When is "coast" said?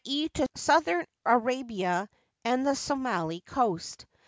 3.45-4.07